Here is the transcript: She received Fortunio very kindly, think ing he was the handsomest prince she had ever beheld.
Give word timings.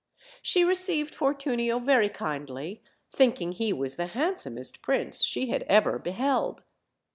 She 0.41 0.63
received 0.63 1.13
Fortunio 1.13 1.77
very 1.77 2.09
kindly, 2.09 2.81
think 3.11 3.39
ing 3.39 3.51
he 3.51 3.71
was 3.71 3.97
the 3.97 4.07
handsomest 4.17 4.81
prince 4.81 5.23
she 5.23 5.49
had 5.51 5.61
ever 5.69 5.99
beheld. 5.99 6.63